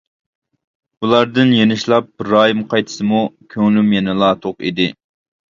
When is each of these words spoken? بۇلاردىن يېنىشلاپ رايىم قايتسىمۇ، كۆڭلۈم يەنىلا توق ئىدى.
بۇلاردىن 1.03 1.51
يېنىشلاپ 1.55 2.09
رايىم 2.31 2.65
قايتسىمۇ، 2.73 3.21
كۆڭلۈم 3.57 3.95
يەنىلا 3.99 4.33
توق 4.49 4.61
ئىدى. 4.73 4.91